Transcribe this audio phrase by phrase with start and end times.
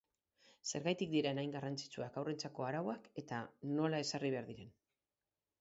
[0.71, 3.43] Zergatik diren hain garrantzitsuak haurrentzako arauak eta
[3.77, 4.77] nola ezarri behar diren.